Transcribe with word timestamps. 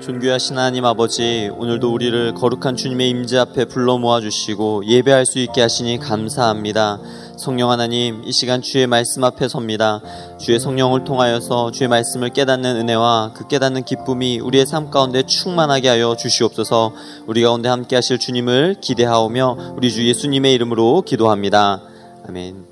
존귀하신 0.00 0.56
하나님 0.56 0.86
아버지, 0.86 1.50
오늘도 1.58 1.92
우리를 1.92 2.32
거룩한 2.32 2.74
주님의 2.74 3.10
임재 3.10 3.36
앞에 3.36 3.66
불러 3.66 3.98
모아 3.98 4.20
주시고 4.20 4.86
예배할 4.86 5.26
수 5.26 5.38
있게 5.38 5.60
하시니 5.60 5.98
감사합니다. 5.98 6.98
성령 7.36 7.70
하나님, 7.70 8.22
이 8.24 8.32
시간 8.32 8.62
주의 8.62 8.86
말씀 8.86 9.24
앞에 9.24 9.46
섭니다. 9.48 10.00
주의 10.38 10.58
성령을 10.58 11.04
통하여서 11.04 11.72
주의 11.72 11.88
말씀을 11.88 12.30
깨닫는 12.30 12.76
은혜와 12.76 13.32
그 13.34 13.46
깨닫는 13.46 13.84
기쁨이 13.84 14.40
우리의 14.40 14.64
삶 14.64 14.90
가운데 14.90 15.22
충만하게 15.22 15.88
하여 15.88 16.16
주시옵소서. 16.16 16.92
우리 17.26 17.42
가운데 17.42 17.68
함께 17.68 17.96
하실 17.96 18.18
주님을 18.18 18.76
기대하오며 18.80 19.74
우리 19.76 19.90
주 19.90 20.06
예수님의 20.08 20.54
이름으로 20.54 21.02
기도합니다. 21.02 21.82
아멘. 22.26 22.69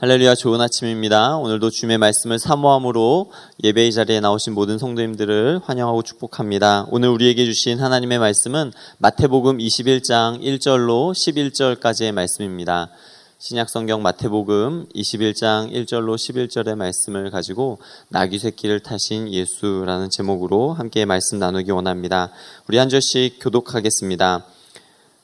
할렐루야 0.00 0.36
좋은 0.36 0.60
아침입니다. 0.60 1.38
오늘도 1.38 1.70
주님의 1.70 1.98
말씀을 1.98 2.38
사모함으로 2.38 3.32
예배의 3.64 3.92
자리에 3.92 4.20
나오신 4.20 4.54
모든 4.54 4.78
성도님들을 4.78 5.62
환영하고 5.64 6.04
축복합니다. 6.04 6.86
오늘 6.92 7.08
우리에게 7.08 7.44
주신 7.44 7.80
하나님의 7.80 8.20
말씀은 8.20 8.70
마태복음 8.98 9.58
21장 9.58 10.40
1절로 10.40 11.10
11절까지의 11.10 12.12
말씀입니다. 12.12 12.90
신약성경 13.38 14.00
마태복음 14.02 14.86
21장 14.94 15.72
1절로 15.72 16.14
11절의 16.14 16.76
말씀을 16.76 17.32
가지고 17.32 17.80
나귀 18.10 18.38
새끼를 18.38 18.78
타신 18.78 19.32
예수라는 19.32 20.10
제목으로 20.10 20.74
함께 20.74 21.06
말씀 21.06 21.40
나누기 21.40 21.72
원합니다. 21.72 22.30
우리 22.68 22.78
한 22.78 22.88
절씩 22.88 23.38
교독하겠습니다. 23.40 24.44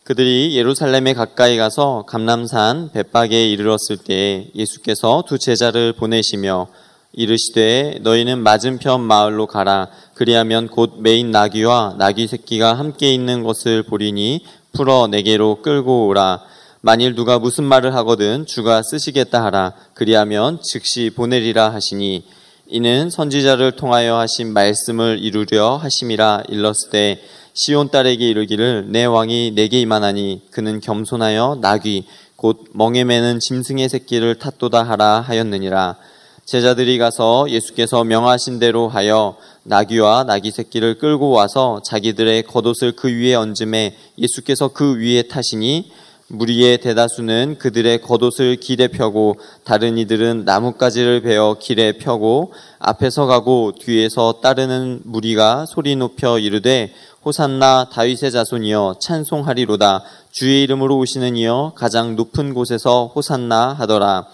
그들이 0.05 0.55
예루살렘에 0.55 1.15
가까이 1.15 1.57
가서 1.57 2.05
감남산 2.07 2.91
벳박에 2.93 3.49
이르렀을 3.49 3.97
때 3.97 4.49
예수께서 4.55 5.25
두 5.27 5.39
제자를 5.39 5.95
보내시며 5.95 6.67
이르시되 7.15 8.01
너희는 8.03 8.41
맞은편 8.41 9.01
마을로 9.01 9.47
가라. 9.47 9.89
그리하면 10.13 10.69
곧 10.69 10.97
메인 10.99 11.31
나귀와 11.31 11.95
나귀 11.97 12.27
새끼가 12.27 12.75
함께 12.75 13.15
있는 13.15 13.43
것을 13.43 13.83
보리니 13.83 14.45
풀어 14.75 15.07
내게로 15.07 15.63
끌고 15.63 16.09
오라. 16.09 16.43
만일 16.83 17.15
누가 17.15 17.39
무슨 17.39 17.65
말을 17.65 17.95
하거든 17.95 18.45
주가 18.45 18.83
쓰시겠다 18.83 19.43
하라. 19.43 19.73
그리하면 19.95 20.61
즉시 20.61 21.11
보내리라 21.17 21.73
하시니 21.73 22.25
이는 22.67 23.09
선지자를 23.09 23.73
통하여 23.73 24.17
하신 24.17 24.53
말씀을 24.53 25.19
이루려 25.23 25.77
하심이라 25.77 26.43
일렀을 26.51 26.91
때 26.91 27.23
시온 27.57 27.89
딸에게 27.89 28.29
이르기를 28.29 28.87
내 28.89 29.05
왕이 29.05 29.53
내게 29.55 29.79
임하나니 29.81 30.43
그는 30.51 30.81
겸손하여 30.81 31.59
나귀 31.61 32.05
곧 32.35 32.65
멍에 32.73 33.05
매는 33.05 33.39
짐승의 33.39 33.89
새끼를 33.89 34.41
탓도다 34.41 34.83
하라 34.83 35.21
하였느니라. 35.21 35.97
제자들이 36.45 36.99
가서 36.99 37.47
예수께서 37.49 38.03
명하신 38.03 38.59
대로 38.59 38.89
하여 38.89 39.37
나귀와 39.63 40.25
나귀 40.25 40.51
새끼를 40.51 40.99
끌고 40.99 41.31
와서 41.31 41.81
자기들의 41.85 42.43
겉옷을 42.43 42.97
그 42.97 43.09
위에 43.09 43.35
얹음에 43.35 43.95
예수께서 44.19 44.69
그 44.69 44.99
위에 44.99 45.23
타시니 45.23 45.93
무리의 46.29 46.79
대다수는 46.79 47.57
그들의 47.59 48.01
겉옷을 48.01 48.57
길에 48.57 48.89
펴고 48.89 49.37
다른 49.63 49.99
이들은 49.99 50.45
나뭇가지를 50.45 51.21
베어 51.21 51.59
길에 51.61 51.93
펴고 51.93 52.53
앞에서 52.79 53.27
가고 53.27 53.73
뒤에서 53.79 54.41
따르는 54.43 55.03
무리가 55.05 55.67
소리 55.67 55.97
높여 55.97 56.39
이르되 56.39 56.93
호산나 57.25 57.89
다윗의 57.91 58.33
자손이여 58.33 58.97
찬송하리로다. 59.01 60.03
주의 60.31 60.63
이름으로 60.63 60.99
오시는 60.99 61.37
이여 61.37 61.73
가장 61.75 62.17
높은 62.17 62.53
곳에서 62.53 63.11
호산나 63.15 63.73
하더라. 63.79 64.27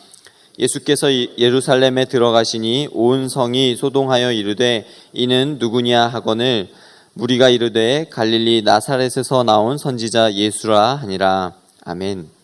예수께서 0.59 1.13
예루살렘에 1.13 2.07
들어가시니 2.07 2.89
온 2.93 3.29
성이 3.29 3.77
소동하여 3.77 4.33
이르되 4.33 4.87
이는 5.13 5.57
누구냐 5.61 6.09
하거늘 6.09 6.69
무리가 7.15 7.49
이르되 7.49 8.07
갈릴리 8.11 8.63
나사렛에서 8.63 9.45
나온 9.45 9.79
선지자 9.79 10.35
예수라 10.35 10.97
하니라. 10.97 11.53
아멘. 11.85 12.40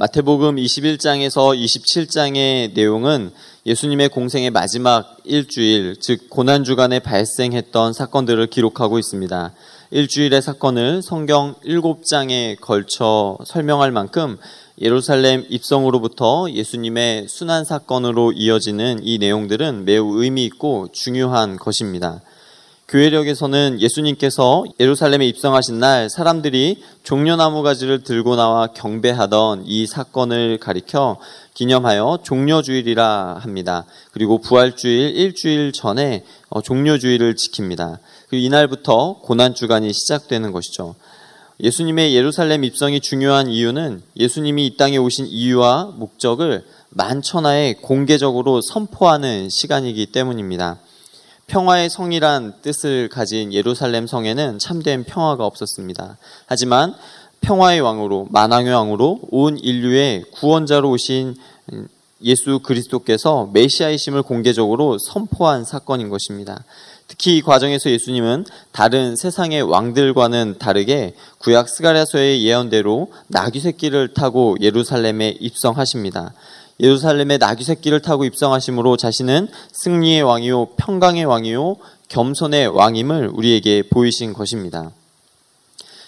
마태복음 0.00 0.54
21장에서 0.54 1.58
27장의 1.58 2.72
내용은 2.72 3.32
예수님의 3.66 4.10
공생의 4.10 4.50
마지막 4.50 5.16
일주일, 5.24 5.96
즉 5.98 6.30
고난 6.30 6.62
주간에 6.62 7.00
발생했던 7.00 7.94
사건들을 7.94 8.46
기록하고 8.46 9.00
있습니다. 9.00 9.52
일주일의 9.90 10.40
사건을 10.40 11.02
성경 11.02 11.56
7장에 11.64 12.60
걸쳐 12.60 13.38
설명할 13.44 13.90
만큼 13.90 14.38
예루살렘 14.80 15.44
입성으로부터 15.48 16.48
예수님의 16.48 17.26
순환 17.26 17.64
사건으로 17.64 18.30
이어지는 18.30 19.00
이 19.02 19.18
내용들은 19.18 19.84
매우 19.84 20.22
의미 20.22 20.44
있고 20.44 20.86
중요한 20.92 21.56
것입니다. 21.56 22.20
교회력에서는 22.88 23.82
예수님께서 23.82 24.64
예루살렘에 24.80 25.26
입성하신 25.26 25.78
날 25.78 26.08
사람들이 26.08 26.82
종려나무 27.02 27.62
가지를 27.62 28.02
들고 28.02 28.34
나와 28.34 28.68
경배하던 28.68 29.64
이 29.66 29.86
사건을 29.86 30.56
가리켜 30.56 31.18
기념하여 31.52 32.20
종려주일이라 32.22 33.40
합니다. 33.42 33.84
그리고 34.12 34.38
부활주일 34.38 35.16
일주일 35.16 35.72
전에 35.72 36.24
어, 36.48 36.62
종려주일을 36.62 37.34
지킵니다. 37.34 37.98
그리고 38.30 38.46
이날부터 38.46 39.18
고난주간이 39.20 39.92
시작되는 39.92 40.50
것이죠. 40.52 40.94
예수님의 41.60 42.14
예루살렘 42.14 42.64
입성이 42.64 43.00
중요한 43.00 43.48
이유는 43.48 44.00
예수님이 44.16 44.64
이 44.64 44.76
땅에 44.78 44.96
오신 44.96 45.26
이유와 45.26 45.92
목적을 45.96 46.64
만천하에 46.90 47.74
공개적으로 47.82 48.62
선포하는 48.62 49.50
시간이기 49.50 50.06
때문입니다. 50.06 50.78
평화의 51.48 51.88
성이란 51.88 52.60
뜻을 52.62 53.08
가진 53.08 53.52
예루살렘 53.52 54.06
성에는 54.06 54.58
참된 54.58 55.04
평화가 55.04 55.44
없었습니다. 55.46 56.18
하지만 56.46 56.94
평화의 57.40 57.80
왕으로 57.80 58.28
만왕의 58.30 58.72
왕으로 58.72 59.20
온 59.30 59.58
인류의 59.58 60.24
구원자로 60.32 60.90
오신 60.90 61.36
예수 62.22 62.60
그리스도께서 62.60 63.48
메시아이심을 63.52 64.22
공개적으로 64.24 64.98
선포한 64.98 65.64
사건인 65.64 66.10
것입니다. 66.10 66.64
특히 67.06 67.38
이 67.38 67.42
과정에서 67.42 67.90
예수님은 67.90 68.44
다른 68.70 69.16
세상의 69.16 69.62
왕들과는 69.62 70.56
다르게 70.58 71.14
구약 71.38 71.70
스가랴서의 71.70 72.44
예언대로 72.44 73.10
나귀 73.28 73.60
새끼를 73.60 74.12
타고 74.12 74.56
예루살렘에 74.60 75.38
입성하십니다. 75.40 76.34
예루살렘에 76.80 77.38
나귀 77.38 77.64
새끼를 77.64 78.00
타고 78.00 78.24
입성하심으로 78.24 78.96
자신은 78.96 79.48
승리의 79.72 80.22
왕이요 80.22 80.66
평강의 80.76 81.24
왕이요 81.24 81.76
겸손의 82.08 82.68
왕임을 82.68 83.30
우리에게 83.32 83.82
보이신 83.90 84.32
것입니다. 84.32 84.90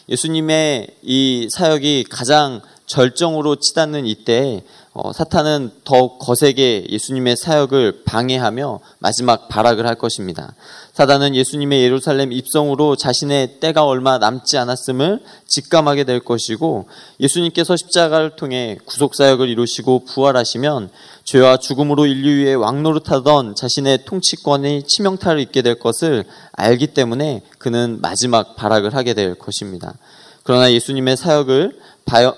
예수님의 0.09 0.89
이 1.03 1.49
사역이 1.51 2.07
가장 2.11 2.61
절정으로 2.87 3.57
치닫는 3.57 4.07
이때 4.07 4.65
어, 4.93 5.13
사탄은 5.13 5.71
더 5.85 6.19
거세게 6.19 6.89
예수님의 6.91 7.37
사역을 7.37 8.03
방해하며 8.05 8.81
마지막 8.99 9.49
발악을 9.49 9.87
할 9.87 9.95
것입니다. 9.95 10.53
사단은 10.93 11.37
예수님의 11.37 11.81
예루살렘 11.85 12.33
입성으로 12.33 12.97
자신의 12.97 13.61
때가 13.61 13.85
얼마 13.85 14.19
남지 14.19 14.59
않았음을 14.59 15.21
직감하게 15.47 16.03
될 16.05 16.19
것이고 16.19 16.89
예수님께서 17.21 17.77
십자가를 17.77 18.35
통해 18.35 18.79
구속 18.85 19.15
사역을 19.15 19.49
이루시고 19.49 20.07
부활하시면 20.07 20.91
죄와 21.23 21.59
죽음으로 21.59 22.07
인류 22.07 22.45
위에 22.45 22.55
왕노릇하던 22.55 23.55
자신의 23.55 24.05
통치권이 24.07 24.83
치명타를 24.89 25.41
입게 25.41 25.63
될 25.63 25.79
것을 25.79 26.25
알기 26.51 26.89
때문에 26.89 27.43
그는 27.59 28.01
마지막 28.01 28.57
발악을 28.57 28.97
하게 28.97 29.15
될 29.15 29.37
것입니다. 29.37 29.95
그러나 30.43 30.73
예수님의 30.73 31.17
사역을 31.17 31.79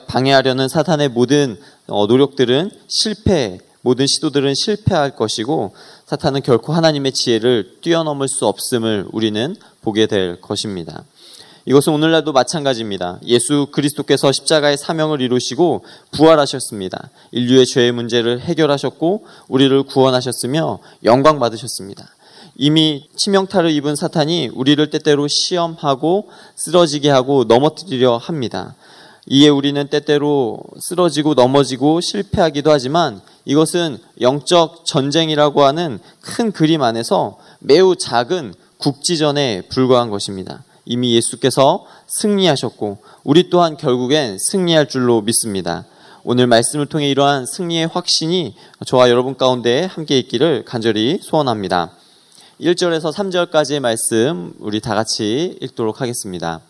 방해하려는 0.06 0.68
사탄의 0.68 1.08
모든 1.08 1.56
어, 1.56 1.71
노력들은 2.08 2.70
실패, 2.88 3.58
모든 3.82 4.06
시도들은 4.06 4.54
실패할 4.54 5.16
것이고 5.16 5.74
사탄은 6.06 6.42
결코 6.42 6.72
하나님의 6.72 7.12
지혜를 7.12 7.78
뛰어넘을 7.82 8.28
수 8.28 8.46
없음을 8.46 9.06
우리는 9.12 9.56
보게 9.82 10.06
될 10.06 10.40
것입니다. 10.40 11.04
이것은 11.64 11.92
오늘날도 11.92 12.32
마찬가지입니다. 12.32 13.20
예수 13.26 13.68
그리스도께서 13.70 14.32
십자가의 14.32 14.76
사명을 14.76 15.20
이루시고 15.20 15.84
부활하셨습니다. 16.12 17.10
인류의 17.30 17.66
죄의 17.66 17.92
문제를 17.92 18.40
해결하셨고 18.40 19.24
우리를 19.48 19.82
구원하셨으며 19.84 20.80
영광 21.04 21.38
받으셨습니다. 21.38 22.08
이미 22.56 23.08
치명타를 23.16 23.70
입은 23.70 23.96
사탄이 23.96 24.50
우리를 24.54 24.90
때때로 24.90 25.28
시험하고 25.28 26.28
쓰러지게 26.56 27.10
하고 27.10 27.44
넘어뜨리려 27.44 28.16
합니다. 28.16 28.74
이에 29.26 29.48
우리는 29.48 29.86
때때로 29.86 30.58
쓰러지고 30.80 31.34
넘어지고 31.34 32.00
실패하기도 32.00 32.70
하지만 32.70 33.20
이것은 33.44 33.98
영적 34.20 34.84
전쟁이라고 34.84 35.62
하는 35.62 36.00
큰 36.20 36.50
그림 36.52 36.82
안에서 36.82 37.38
매우 37.60 37.94
작은 37.96 38.54
국지전에 38.78 39.62
불과한 39.68 40.10
것입니다. 40.10 40.64
이미 40.84 41.14
예수께서 41.14 41.86
승리하셨고 42.08 42.98
우리 43.22 43.48
또한 43.48 43.76
결국엔 43.76 44.38
승리할 44.38 44.88
줄로 44.88 45.20
믿습니다. 45.22 45.84
오늘 46.24 46.48
말씀을 46.48 46.86
통해 46.86 47.08
이러한 47.08 47.46
승리의 47.46 47.88
확신이 47.88 48.56
저와 48.84 49.08
여러분 49.08 49.36
가운데 49.36 49.84
함께 49.84 50.18
있기를 50.18 50.64
간절히 50.64 51.18
소원합니다. 51.22 51.92
1절에서 52.60 53.12
3절까지의 53.12 53.80
말씀 53.80 54.54
우리 54.58 54.80
다 54.80 54.94
같이 54.94 55.58
읽도록 55.60 56.00
하겠습니다. 56.00 56.60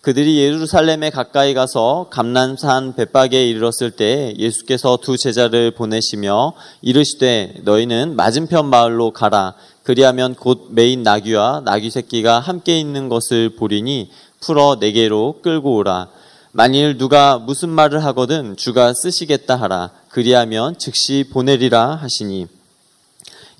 그들이 0.00 0.38
예루살렘에 0.38 1.10
가까이 1.10 1.54
가서 1.54 2.06
감난산 2.10 2.94
벳박에 2.94 3.48
이르렀을 3.48 3.90
때 3.90 4.32
예수께서 4.38 4.98
두 5.02 5.16
제자를 5.16 5.72
보내시며 5.72 6.52
이르시되 6.82 7.56
너희는 7.64 8.14
맞은편 8.14 8.66
마을로 8.66 9.10
가라. 9.10 9.54
그리하면 9.82 10.34
곧 10.34 10.68
메인 10.70 11.02
나귀와 11.02 11.62
나귀 11.64 11.90
새끼가 11.90 12.38
함께 12.38 12.78
있는 12.78 13.08
것을 13.08 13.56
보리니 13.56 14.10
풀어 14.40 14.76
내게로 14.78 15.40
끌고 15.42 15.76
오라. 15.76 16.08
만일 16.52 16.96
누가 16.96 17.38
무슨 17.38 17.68
말을 17.68 18.04
하거든 18.04 18.56
주가 18.56 18.94
쓰시겠다 18.94 19.56
하라. 19.56 19.90
그리하면 20.10 20.78
즉시 20.78 21.24
보내리라 21.30 21.96
하시니. 21.96 22.46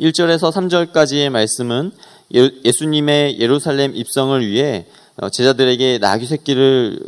1절에서 0.00 0.52
3절까지의 0.52 1.30
말씀은 1.30 1.90
예, 2.34 2.50
예수님의 2.64 3.40
예루살렘 3.40 3.96
입성을 3.96 4.46
위해 4.46 4.86
어, 4.86 4.97
제자들에게 5.32 5.98
나귀 5.98 6.26
새끼를 6.26 7.00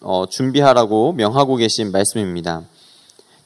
어, 0.00 0.26
준비하라고 0.26 1.12
명하고 1.12 1.56
계신 1.56 1.90
말씀입니다. 1.90 2.62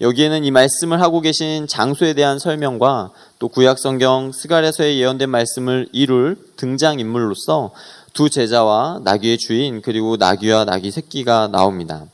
여기에는 0.03 0.45
이 0.45 0.51
말씀을 0.51 1.01
하고 1.01 1.21
계신 1.21 1.67
장소에 1.67 2.13
대한 2.13 2.39
설명과 2.39 3.11
또 3.39 3.49
구약 3.49 3.79
성경 3.79 4.33
스가랴서에 4.33 4.97
예언된 4.97 5.31
말씀을 5.31 5.89
이룰 5.93 6.37
등장 6.57 6.99
인물로서 7.01 7.71
두 8.13 8.29
제자와 8.29 9.01
나귀의 9.05 9.39
주인 9.39 9.81
그리고 9.81 10.17
나귀와 10.17 10.65
나귀 10.65 10.91
새끼가 10.91 11.49
나옵니다. 11.49 12.05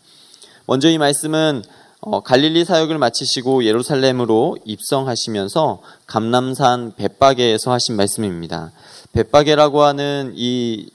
먼저 0.66 0.88
이 0.88 0.98
말씀은 0.98 1.62
어, 2.00 2.20
갈릴리 2.20 2.64
사역을 2.64 2.98
마치시고 2.98 3.64
예루살렘으로 3.64 4.56
입성하시면서 4.64 5.80
감남산 6.06 6.92
벳바게에서 6.94 7.72
하신 7.72 7.96
말씀입니다. 7.96 8.70
벳바게라고 9.12 9.82
하는 9.82 10.32
이 10.36 10.90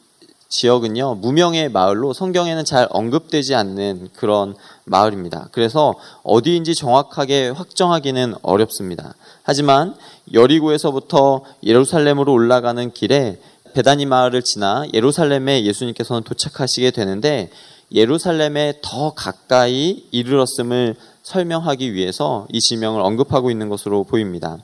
지역은요, 0.56 1.16
무명의 1.16 1.70
마을로 1.70 2.14
성경에는 2.14 2.64
잘 2.64 2.88
언급되지 2.92 3.56
않는 3.56 4.10
그런 4.16 4.56
마을입니다. 4.86 5.50
그래서 5.52 5.96
어디인지 6.22 6.76
정확하게 6.76 7.50
확정하기는 7.50 8.36
어렵습니다. 8.44 9.16
하지만 9.42 9.96
여리고에서부터 10.32 11.44
예루살렘으로 11.64 12.32
올라가는 12.32 12.92
길에 12.94 13.40
베다니 13.74 14.06
마을을 14.06 14.44
지나 14.44 14.86
예루살렘에 14.94 15.64
예수님께서는 15.64 16.22
도착하시게 16.22 16.92
되는데 16.92 17.50
예루살렘에 17.92 18.76
더 18.84 19.16
가까이 19.16 20.06
이르렀음을 20.12 20.96
설명하기 21.24 21.96
위해서 21.96 22.46
이 22.52 22.60
지명을 22.60 23.02
언급하고 23.02 23.50
있는 23.50 23.70
것으로 23.70 24.04
보입니다. 24.04 24.60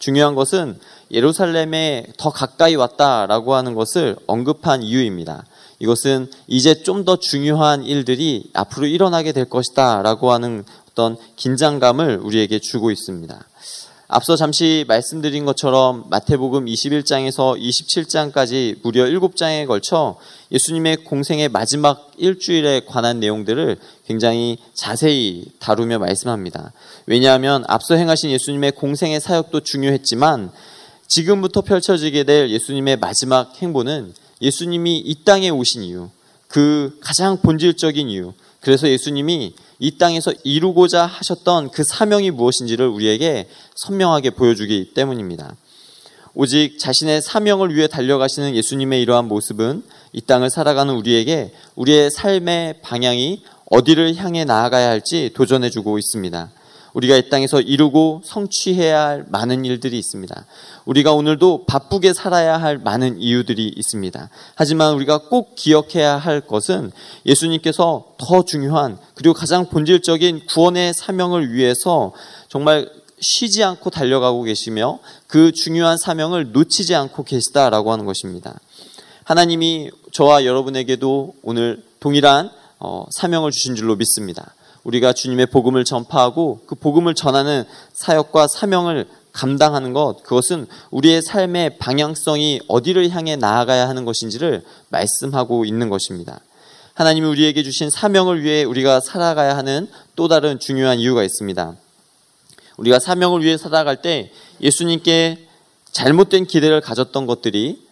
중요한 0.00 0.34
것은 0.34 0.78
예루살렘에 1.10 2.06
더 2.16 2.30
가까이 2.30 2.74
왔다라고 2.74 3.54
하는 3.54 3.74
것을 3.74 4.16
언급한 4.26 4.82
이유입니다. 4.82 5.44
이것은 5.80 6.30
이제 6.46 6.82
좀 6.82 7.04
더 7.04 7.16
중요한 7.16 7.84
일들이 7.84 8.50
앞으로 8.52 8.86
일어나게 8.86 9.32
될 9.32 9.44
것이다 9.44 10.02
라고 10.02 10.32
하는 10.32 10.64
어떤 10.90 11.16
긴장감을 11.36 12.18
우리에게 12.18 12.58
주고 12.58 12.90
있습니다. 12.90 13.46
앞서 14.10 14.36
잠시 14.36 14.86
말씀드린 14.88 15.44
것처럼 15.44 16.04
마태복음 16.08 16.64
21장에서 16.64 17.60
27장까지 17.60 18.78
무려 18.82 19.04
7장에 19.04 19.66
걸쳐 19.66 20.16
예수님의 20.50 21.04
공생의 21.04 21.50
마지막 21.50 22.10
일주일에 22.16 22.80
관한 22.86 23.20
내용들을 23.20 23.76
굉장히 24.06 24.56
자세히 24.72 25.44
다루며 25.58 25.98
말씀합니다. 25.98 26.72
왜냐하면 27.04 27.64
앞서 27.68 27.96
행하신 27.96 28.30
예수님의 28.30 28.72
공생의 28.72 29.20
사역도 29.20 29.60
중요했지만 29.60 30.50
지금부터 31.08 31.62
펼쳐지게 31.62 32.24
될 32.24 32.50
예수님의 32.50 32.98
마지막 32.98 33.60
행보는 33.60 34.12
예수님이 34.40 34.98
이 34.98 35.24
땅에 35.24 35.48
오신 35.48 35.82
이유, 35.82 36.10
그 36.46 36.98
가장 37.00 37.40
본질적인 37.40 38.08
이유, 38.10 38.34
그래서 38.60 38.88
예수님이 38.88 39.54
이 39.78 39.98
땅에서 39.98 40.32
이루고자 40.44 41.06
하셨던 41.06 41.70
그 41.70 41.82
사명이 41.84 42.30
무엇인지를 42.32 42.86
우리에게 42.86 43.48
선명하게 43.76 44.30
보여주기 44.30 44.92
때문입니다. 44.94 45.56
오직 46.34 46.78
자신의 46.78 47.22
사명을 47.22 47.74
위해 47.74 47.88
달려가시는 47.88 48.54
예수님의 48.54 49.02
이러한 49.02 49.26
모습은 49.26 49.82
이 50.12 50.20
땅을 50.20 50.50
살아가는 50.50 50.94
우리에게 50.94 51.52
우리의 51.74 52.10
삶의 52.10 52.80
방향이 52.82 53.42
어디를 53.70 54.14
향해 54.16 54.44
나아가야 54.44 54.88
할지 54.88 55.30
도전해주고 55.34 55.98
있습니다. 55.98 56.50
우리가 56.98 57.16
이 57.16 57.28
땅에서 57.28 57.60
이루고 57.60 58.22
성취해야 58.24 59.00
할 59.00 59.24
많은 59.28 59.64
일들이 59.64 59.98
있습니다. 60.00 60.46
우리가 60.84 61.12
오늘도 61.12 61.66
바쁘게 61.66 62.12
살아야 62.12 62.60
할 62.60 62.78
많은 62.78 63.20
이유들이 63.20 63.72
있습니다. 63.76 64.28
하지만 64.56 64.94
우리가 64.94 65.28
꼭 65.28 65.54
기억해야 65.54 66.16
할 66.16 66.40
것은 66.40 66.90
예수님께서 67.24 68.16
더 68.18 68.44
중요한 68.44 68.98
그리고 69.14 69.32
가장 69.32 69.66
본질적인 69.66 70.46
구원의 70.46 70.92
사명을 70.92 71.52
위해서 71.52 72.12
정말 72.48 72.90
쉬지 73.20 73.62
않고 73.62 73.90
달려가고 73.90 74.42
계시며 74.42 74.98
그 75.28 75.52
중요한 75.52 75.98
사명을 75.98 76.50
놓치지 76.50 76.96
않고 76.96 77.22
계시다라고 77.22 77.92
하는 77.92 78.06
것입니다. 78.06 78.58
하나님이 79.22 79.92
저와 80.10 80.44
여러분에게도 80.44 81.34
오늘 81.42 81.80
동일한 82.00 82.50
어, 82.80 83.04
사명을 83.10 83.52
주신 83.52 83.76
줄로 83.76 83.94
믿습니다. 83.94 84.54
우리가 84.88 85.12
주님의 85.12 85.46
복음을 85.46 85.84
전파하고 85.84 86.62
그 86.66 86.74
복음을 86.74 87.14
전하는 87.14 87.64
사역과 87.92 88.48
사명을 88.48 89.06
감당하는 89.32 89.92
것, 89.92 90.22
그것은 90.22 90.66
우리의 90.90 91.20
삶의 91.20 91.76
방향성이 91.78 92.62
어디를 92.68 93.10
향해 93.10 93.36
나아가야 93.36 93.86
하는 93.86 94.06
것인지를 94.06 94.64
말씀하고 94.88 95.66
있는 95.66 95.90
것입니다. 95.90 96.40
하나님이 96.94 97.26
우리에게 97.28 97.62
주신 97.62 97.90
사명을 97.90 98.42
위해 98.42 98.64
우리가 98.64 99.00
살아가야 99.00 99.58
하는 99.58 99.88
또 100.16 100.26
다른 100.26 100.58
중요한 100.58 100.98
이유가 100.98 101.22
있습니다. 101.22 101.76
우리가 102.78 102.98
사명을 102.98 103.44
위해 103.44 103.58
살아갈 103.58 104.00
때 104.00 104.32
예수님께 104.62 105.46
잘못된 105.92 106.46
기대를 106.46 106.80
가졌던 106.80 107.26
것들이 107.26 107.86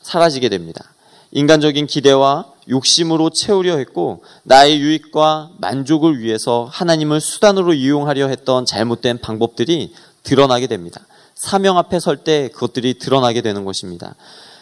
사라지게 0.00 0.48
됩니다. 0.48 0.90
인간적인 1.32 1.86
기대와 1.86 2.46
욕심으로 2.68 3.30
채우려 3.30 3.76
했고 3.78 4.22
나의 4.44 4.80
유익과 4.80 5.50
만족을 5.58 6.20
위해서 6.20 6.68
하나님을 6.70 7.20
수단으로 7.20 7.72
이용하려 7.72 8.28
했던 8.28 8.66
잘못된 8.66 9.18
방법들이 9.18 9.92
드러나게 10.22 10.66
됩니다. 10.66 11.00
사명 11.34 11.78
앞에 11.78 12.00
설 12.00 12.18
때 12.18 12.48
그것들이 12.52 12.98
드러나게 12.98 13.40
되는 13.40 13.64
것입니다. 13.64 14.14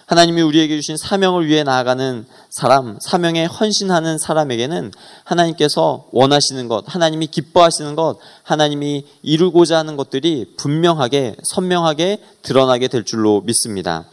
하나님이 0.06 0.40
우리에게 0.42 0.76
주신 0.76 0.96
사명을 0.96 1.48
위해 1.48 1.64
나아가는 1.64 2.26
사람, 2.48 2.96
사명에 3.00 3.46
헌신하는 3.46 4.18
사람에게는 4.18 4.92
하나님께서 5.24 6.06
원하시는 6.12 6.68
것, 6.68 6.84
하나님이 6.86 7.26
기뻐하시는 7.26 7.96
것, 7.96 8.18
하나님이 8.44 9.04
이루고자 9.22 9.78
하는 9.78 9.96
것들이 9.96 10.54
분명하게, 10.56 11.36
선명하게 11.42 12.22
드러나게 12.42 12.86
될 12.86 13.04
줄로 13.04 13.40
믿습니다. 13.40 14.04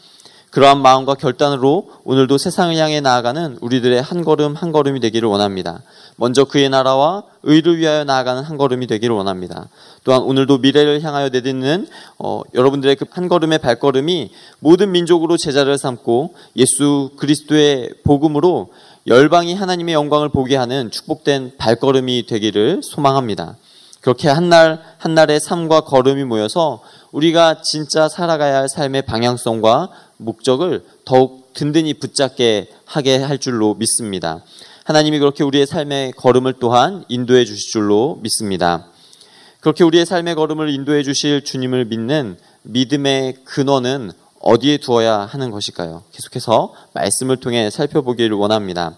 그러한 0.53 0.83
마음과 0.83 1.15
결단으로 1.15 1.89
오늘도 2.03 2.37
세상을 2.37 2.75
향해 2.75 3.01
나아가는 3.01 3.57
우리들의 3.59 3.99
한 4.01 4.23
걸음 4.23 4.53
한 4.53 4.71
걸음이 4.71 4.99
되기를 4.99 5.27
원합니다. 5.27 5.81
먼저 6.15 6.45
그의 6.45 6.69
나라와 6.69 7.23
의를 7.41 7.77
위하여 7.77 8.03
나아가는 8.03 8.43
한 8.43 8.57
걸음이 8.57 8.85
되기를 8.85 9.15
원합니다. 9.15 9.67
또한 10.03 10.21
오늘도 10.21 10.59
미래를 10.59 11.01
향하여 11.01 11.29
내딛는 11.29 11.87
어, 12.19 12.41
여러분들의 12.53 12.95
그 12.97 13.05
한 13.13 13.27
걸음의 13.27 13.59
발걸음이 13.59 14.31
모든 14.59 14.91
민족으로 14.91 15.37
제자를 15.37 15.77
삼고 15.77 16.33
예수 16.55 17.11
그리스도의 17.17 17.89
복음으로 18.03 18.71
열방이 19.05 19.53
하나님의 19.53 19.93
영광을 19.93 20.29
보게 20.29 20.55
하는 20.55 20.89
축복된 20.89 21.57
발걸음이 21.57 22.25
되기를 22.25 22.81
소망합니다. 22.83 23.57
그렇게 24.03 24.27
한날 24.27 24.83
한날의 24.97 25.39
삶과 25.39 25.81
걸음이 25.81 26.25
모여서 26.25 26.83
우리가 27.13 27.61
진짜 27.61 28.09
살아가야 28.09 28.57
할 28.57 28.67
삶의 28.67 29.03
방향성과 29.03 29.89
목적을 30.17 30.83
더욱 31.05 31.53
든든히 31.53 31.93
붙잡게 31.93 32.69
하게 32.83 33.17
할 33.19 33.37
줄로 33.37 33.75
믿습니다. 33.75 34.43
하나님이 34.83 35.19
그렇게 35.19 35.45
우리의 35.45 35.65
삶의 35.65 36.11
걸음을 36.17 36.55
또한 36.59 37.05
인도해 37.07 37.45
주실 37.45 37.71
줄로 37.71 38.19
믿습니다. 38.21 38.87
그렇게 39.61 39.85
우리의 39.85 40.05
삶의 40.05 40.35
걸음을 40.35 40.69
인도해 40.69 41.01
주실 41.03 41.45
주님을 41.45 41.85
믿는 41.85 42.37
믿음의 42.63 43.37
근원은 43.45 44.11
어디에 44.41 44.79
두어야 44.79 45.19
하는 45.19 45.49
것일까요? 45.49 46.03
계속해서 46.11 46.73
말씀을 46.91 47.37
통해 47.37 47.69
살펴보기를 47.69 48.35
원합니다. 48.35 48.97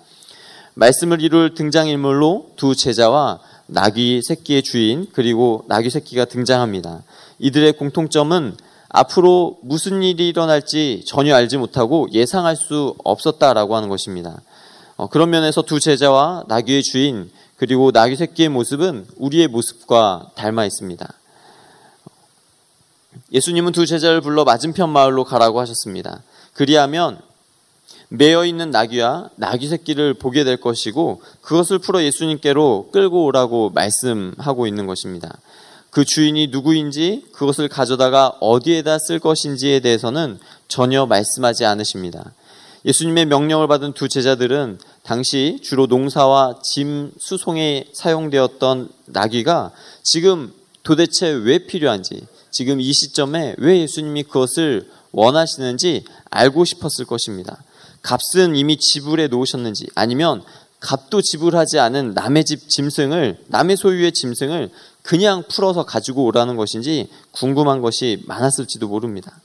말씀을 0.74 1.22
이룰 1.22 1.54
등장인물로 1.54 2.54
두 2.56 2.76
제자와 2.76 3.40
나귀 3.68 4.22
새끼의 4.24 4.64
주인 4.64 5.08
그리고 5.14 5.66
나귀 5.68 5.90
새끼가 5.90 6.26
등장합니다. 6.26 7.04
이들의 7.40 7.74
공통점은 7.74 8.56
앞으로 8.90 9.58
무슨 9.62 10.04
일이 10.04 10.30
일어날지 10.30 11.04
전혀 11.06 11.36
알지 11.36 11.58
못하고 11.58 12.08
예상할 12.14 12.56
수 12.56 12.96
없었다라고 13.04 13.76
하는 13.76 13.90
것입니다. 13.90 14.42
어, 14.96 15.08
그런 15.08 15.30
면에서 15.30 15.62
두 15.62 15.80
제자와 15.80 16.46
나귀의 16.48 16.84
주인 16.84 17.30
그리고 17.58 17.92
나귀 17.92 18.16
새끼의 18.16 18.50
모습은 18.50 19.08
우리의 19.18 19.48
모습과 19.48 20.32
닮아 20.36 20.66
있습니다. 20.66 21.14
예수님은 23.32 23.72
두 23.72 23.86
제자를 23.86 24.22
불러 24.22 24.44
맞은편 24.44 24.90
마을로 24.90 25.24
가라고 25.24 25.60
하셨습니다. 25.60 26.22
그리하면 26.54 27.20
매여 28.18 28.46
있는 28.46 28.72
나귀와 28.72 29.30
나귀 29.36 29.68
새끼를 29.68 30.14
보게 30.14 30.44
될 30.44 30.58
것이고 30.58 31.22
그것을 31.42 31.80
풀어 31.80 32.04
예수님께로 32.04 32.90
끌고 32.92 33.26
오라고 33.26 33.72
말씀하고 33.72 34.68
있는 34.68 34.86
것입니다. 34.86 35.38
그 35.90 36.04
주인이 36.04 36.48
누구인지 36.48 37.26
그것을 37.32 37.70
가져다가 37.70 38.34
어디에다 38.42 39.00
쓸 39.00 39.20
것인지에 39.20 39.80
대해서는 39.80 40.40
전혀 40.68 41.06
말씀하지 41.06 41.66
않으십니다. 41.66 42.34
예수님의 42.86 43.26
명령을 43.26 43.68
받은 43.68 43.94
두 43.94 44.08
제자들은 44.08 44.80
당시 45.04 45.60
주로 45.64 45.88
농사와 45.88 46.60
짐 46.64 47.12
수송에 47.18 47.86
사용되었던 47.94 48.90
나귀가 49.06 49.72
지금 50.04 50.54
도대체 50.84 51.30
왜 51.30 51.60
필요한지, 51.60 52.28
지금 52.52 52.80
이 52.80 52.94
시점에 52.94 53.56
왜 53.58 53.80
예수님이 53.80 54.24
그것을 54.24 54.88
원하시는지 55.12 56.06
알고 56.30 56.64
싶었을 56.66 57.06
것입니다. 57.06 57.64
값은 58.06 58.56
이미 58.56 58.78
지불해 58.78 59.28
놓으셨는지 59.28 59.88
아니면 59.96 60.44
값도 60.80 61.24
지불하지 61.24 61.80
않은 61.80 62.14
남의 62.14 62.46
집 62.46 62.70
짐승을 62.70 63.40
남의 63.48 63.78
소유의 63.78 64.12
짐승을 64.12 64.70
그냥 65.02 65.44
풀어서 65.50 65.86
가지고 65.86 66.24
오라는 66.26 66.56
것인지 66.56 67.10
궁금한 67.32 67.82
것이 67.82 68.22
많았을지도 68.28 68.88
모릅니다. 68.88 69.42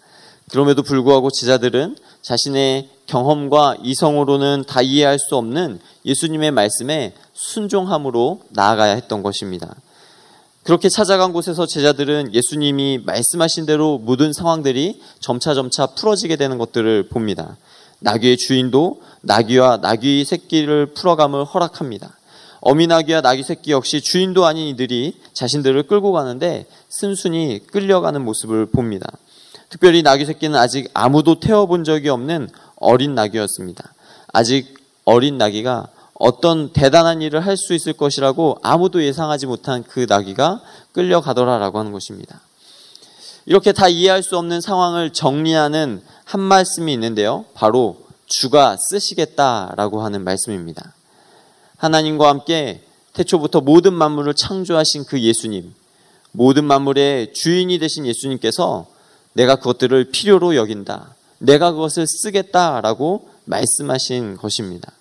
그럼에도 0.51 0.83
불구하고 0.83 1.31
제자들은 1.31 1.97
자신의 2.21 2.91
경험과 3.07 3.77
이성으로는 3.83 4.65
다 4.67 4.83
이해할 4.83 5.19
수 5.19 5.37
없는 5.37 5.81
예수님의 6.05 6.51
말씀에 6.51 7.15
순종함으로 7.33 8.43
나아가야 8.51 8.95
했던 8.95 9.23
것입니다. 9.23 9.75
그렇게 10.65 10.91
찾아간 10.91 11.33
곳에서 11.33 11.65
제자들은 11.65 12.35
예수님이 12.35 13.01
말씀하신 13.07 13.65
대로 13.65 13.99
모든 13.99 14.35
상황들이 14.35 15.01
점차점차 15.21 15.87
풀어지게 15.95 16.37
되는 16.37 16.59
것들을 16.59 17.09
봅니다. 17.09 17.57
나귀의 18.01 18.37
주인도 18.37 19.01
나귀와 19.23 19.79
나귀 19.79 20.25
새끼를 20.25 20.87
풀어감을 20.95 21.45
허락합니다. 21.45 22.17
어미 22.61 22.87
나귀와 22.87 23.21
나귀 23.21 23.43
새끼 23.43 23.73
역시 23.73 24.01
주인도 24.01 24.45
아닌 24.45 24.67
이들이 24.69 25.15
자신들을 25.33 25.85
끌고 25.85 26.13
가는데 26.13 26.67
순순히 26.89 27.61
끌려가는 27.71 28.23
모습을 28.23 28.67
봅니다. 28.67 29.07
특별히 29.69 30.03
나귀 30.03 30.27
새끼는 30.27 30.59
아직 30.59 30.91
아무도 30.93 31.41
태워본 31.41 31.85
적이 31.85 32.11
없는 32.11 32.49
어린 32.77 33.15
나귀였습니다. 33.15 33.93
아직 34.33 34.75
어린 35.05 35.39
나귀가 35.39 35.89
어떤 36.15 36.73
대단한 36.73 37.23
일을 37.23 37.41
할 37.47 37.57
수 37.57 37.73
있을 37.73 37.95
것이라고 37.95 38.59
아무도 38.63 39.03
예상하지 39.03 39.47
못한 39.47 39.83
그 39.83 40.07
나귀가 40.09 40.61
끌려가더라라고 40.93 41.79
하는 41.79 41.93
것입니다. 41.93 42.41
이렇게 43.47 43.73
다 43.73 43.89
이해할 43.89 44.23
수 44.23 44.37
없는 44.37 44.61
상황을 44.61 45.13
정리하는 45.13 46.03
한 46.31 46.41
말씀이 46.41 46.93
있는데요. 46.93 47.45
바로 47.55 48.05
주가 48.27 48.77
쓰시겠다라고 48.77 50.03
하는 50.03 50.23
말씀입니다. 50.23 50.95
하나님과 51.77 52.29
함께 52.29 52.85
태초부터 53.15 53.63
모든 53.63 53.95
만물을 53.95 54.35
창조하신 54.35 55.07
그 55.07 55.21
예수님, 55.21 55.75
모든 56.31 56.67
만물의 56.67 57.33
주인이 57.33 57.77
되신 57.81 58.07
예수님께서 58.07 58.87
내가 59.33 59.57
그것들을 59.57 60.13
필요로 60.13 60.55
여긴다. 60.55 61.17
내가 61.39 61.73
그것을 61.73 62.07
쓰겠다라고 62.07 63.29
말씀하신 63.47 64.37
것입니다. 64.37 64.93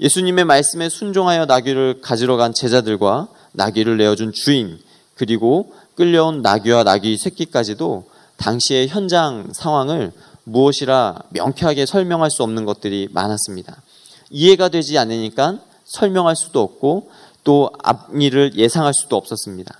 예수님의 0.00 0.46
말씀에 0.46 0.88
순종하여 0.88 1.46
나귀를 1.46 2.00
가지러 2.00 2.36
간 2.36 2.52
제자들과 2.52 3.28
나귀를 3.52 3.98
내어준 3.98 4.32
주인, 4.32 4.80
그리고 5.14 5.72
끌려온 5.94 6.42
나귀와 6.42 6.82
나귀 6.82 7.18
새끼까지도 7.18 8.12
당시의 8.36 8.88
현장 8.88 9.52
상황을 9.52 10.12
무엇이라 10.44 11.22
명쾌하게 11.30 11.86
설명할 11.86 12.30
수 12.30 12.42
없는 12.42 12.64
것들이 12.64 13.08
많았습니다. 13.12 13.82
이해가 14.30 14.68
되지 14.68 14.98
않으니까 14.98 15.58
설명할 15.84 16.36
수도 16.36 16.60
없고 16.60 17.10
또 17.44 17.70
앞일을 17.82 18.56
예상할 18.56 18.92
수도 18.94 19.16
없었습니다. 19.16 19.74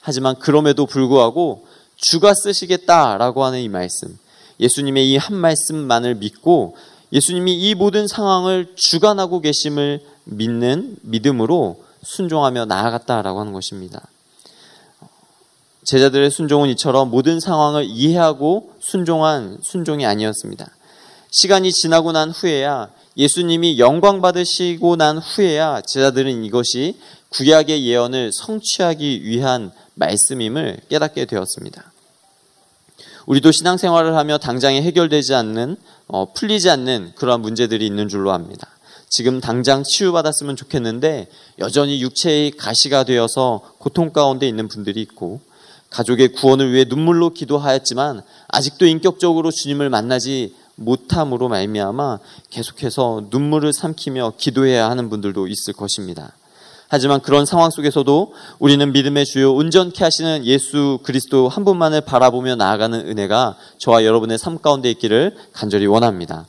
하지만 0.00 0.36
그럼에도 0.38 0.86
불구하고 0.86 1.66
주가 1.96 2.34
쓰시겠다라고 2.34 3.44
하는 3.44 3.60
이 3.60 3.68
말씀, 3.68 4.18
예수님의 4.60 5.10
이 5.10 5.16
한 5.16 5.36
말씀만을 5.36 6.16
믿고 6.16 6.76
예수님이 7.12 7.54
이 7.54 7.74
모든 7.74 8.06
상황을 8.06 8.74
주관하고 8.76 9.40
계심을 9.40 10.00
믿는 10.24 10.96
믿음으로 11.02 11.82
순종하며 12.02 12.66
나아갔다라고 12.66 13.40
하는 13.40 13.52
것입니다. 13.52 14.02
제자들의 15.86 16.32
순종은 16.32 16.68
이처럼 16.70 17.10
모든 17.10 17.38
상황을 17.38 17.84
이해하고 17.84 18.72
순종한 18.80 19.58
순종이 19.62 20.04
아니었습니다. 20.04 20.66
시간이 21.30 21.72
지나고 21.72 22.10
난 22.10 22.30
후에야 22.30 22.90
예수님이 23.16 23.78
영광 23.78 24.20
받으시고 24.20 24.96
난 24.96 25.18
후에야 25.18 25.82
제자들은 25.82 26.44
이것이 26.44 26.98
구약의 27.30 27.86
예언을 27.86 28.32
성취하기 28.32 29.24
위한 29.24 29.70
말씀임을 29.94 30.80
깨닫게 30.88 31.24
되었습니다. 31.24 31.92
우리도 33.26 33.52
신앙생활을 33.52 34.16
하며 34.16 34.38
당장에 34.38 34.82
해결되지 34.82 35.34
않는 35.34 35.76
어, 36.08 36.32
풀리지 36.32 36.68
않는 36.68 37.12
그러한 37.14 37.40
문제들이 37.42 37.86
있는 37.86 38.08
줄로 38.08 38.32
압니다. 38.32 38.68
지금 39.08 39.40
당장 39.40 39.84
치유받았으면 39.84 40.56
좋겠는데 40.56 41.28
여전히 41.60 42.02
육체의 42.02 42.52
가시가 42.52 43.04
되어서 43.04 43.62
고통 43.78 44.12
가운데 44.12 44.48
있는 44.48 44.66
분들이 44.66 45.00
있고 45.00 45.40
가족의 45.96 46.32
구원을 46.32 46.72
위해 46.72 46.84
눈물로 46.86 47.30
기도하였지만 47.30 48.20
아직도 48.48 48.84
인격적으로 48.84 49.50
주님을 49.50 49.88
만나지 49.88 50.54
못함으로 50.74 51.48
말미암아 51.48 52.18
계속해서 52.50 53.28
눈물을 53.30 53.72
삼키며 53.72 54.34
기도해야 54.36 54.90
하는 54.90 55.08
분들도 55.08 55.48
있을 55.48 55.72
것입니다. 55.72 56.32
하지만 56.88 57.20
그런 57.20 57.46
상황 57.46 57.70
속에서도 57.70 58.34
우리는 58.58 58.92
믿음의 58.92 59.24
주요 59.24 59.54
온전케 59.54 60.04
하시는 60.04 60.44
예수 60.44 60.98
그리스도 61.02 61.48
한 61.48 61.64
분만을 61.64 62.02
바라보며 62.02 62.56
나아가는 62.56 63.08
은혜가 63.08 63.56
저와 63.78 64.04
여러분의 64.04 64.36
삶 64.36 64.58
가운데 64.58 64.90
있기를 64.90 65.34
간절히 65.54 65.86
원합니다. 65.86 66.44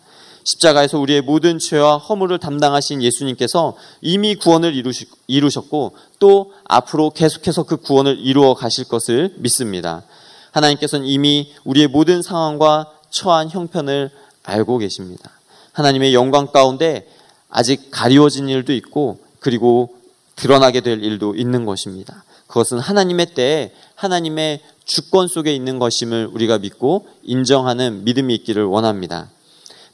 십자가에서 0.47 0.97
우리의 0.99 1.21
모든 1.21 1.59
죄와 1.59 1.97
허물을 1.97 2.37
담당하신 2.39 3.03
예수님께서 3.03 3.75
이미 4.01 4.35
구원을 4.35 4.81
이루셨고 5.27 5.95
또 6.19 6.53
앞으로 6.63 7.09
계속해서 7.09 7.63
그 7.63 7.77
구원을 7.77 8.17
이루어 8.19 8.53
가실 8.53 8.85
것을 8.85 9.33
믿습니다. 9.37 10.03
하나님께서는 10.51 11.05
이미 11.05 11.51
우리의 11.65 11.89
모든 11.89 12.21
상황과 12.21 12.91
처한 13.09 13.49
형편을 13.49 14.09
알고 14.43 14.77
계십니다. 14.77 15.31
하나님의 15.73 16.13
영광 16.13 16.47
가운데 16.47 17.07
아직 17.49 17.91
가리워진 17.91 18.47
일도 18.47 18.71
있고 18.73 19.19
그리고 19.39 19.95
드러나게 20.37 20.79
될 20.79 21.03
일도 21.03 21.35
있는 21.35 21.65
것입니다. 21.65 22.23
그것은 22.47 22.79
하나님의 22.79 23.33
때에 23.33 23.73
하나님의 23.95 24.61
주권 24.85 25.27
속에 25.27 25.53
있는 25.53 25.77
것임을 25.77 26.29
우리가 26.31 26.59
믿고 26.59 27.07
인정하는 27.23 28.05
믿음이 28.05 28.33
있기를 28.35 28.63
원합니다. 28.63 29.29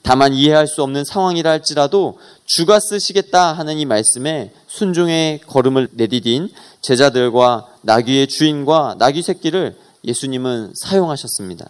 다만 0.03 0.33
이해할 0.33 0.67
수 0.67 0.83
없는 0.83 1.05
상황이라 1.05 1.49
할지라도 1.49 2.19
주가 2.45 2.79
쓰시겠다 2.79 3.53
하는 3.53 3.77
이 3.77 3.85
말씀에 3.85 4.51
순종의 4.67 5.39
걸음을 5.47 5.89
내디딘 5.93 6.49
제자들과 6.81 7.67
나귀의 7.81 8.27
주인과 8.27 8.97
나귀 8.99 9.21
새끼를 9.21 9.77
예수님은 10.03 10.73
사용하셨습니다. 10.75 11.65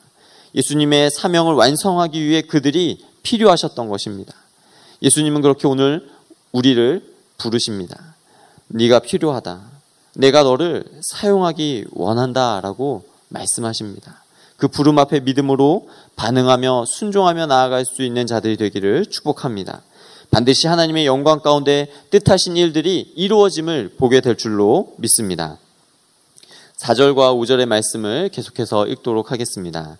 예수님의 0.55 1.11
사명을 1.11 1.53
완성하기 1.53 2.23
위해 2.23 2.41
그들이 2.41 3.05
필요하셨던 3.21 3.87
것입니다. 3.87 4.33
예수님은 5.03 5.41
그렇게 5.41 5.67
오늘 5.67 6.09
우리를 6.51 7.03
부르십니다. 7.37 8.15
네가 8.67 8.99
필요하다. 8.99 9.61
내가 10.15 10.43
너를 10.43 10.85
사용하기 11.01 11.85
원한다라고 11.91 13.03
말씀하십니다. 13.29 14.22
그 14.63 14.70
부름 14.70 14.98
앞에 14.98 15.20
믿음으로 15.20 15.89
반응하며 16.15 16.86
순종하며 16.88 17.48
나아갈 17.48 17.84
수 17.84 18.01
있는 18.01 18.25
자들이 18.25 18.55
되기를 18.55 19.08
축복합니다. 19.08 19.82
반드시 20.32 20.67
하나님의 20.67 21.05
영광 21.05 21.41
가운데 21.41 21.91
뜻하신 22.12 22.55
일들이 22.55 23.12
이루어짐을 23.17 23.96
보게 23.98 24.22
될 24.22 24.38
줄로 24.38 24.93
믿습니다. 25.00 25.58
4절과 26.77 27.36
5절의 27.36 27.65
말씀을 27.65 28.29
계속해서 28.29 28.88
읽도록 28.88 29.34
하겠습니다. 29.34 29.98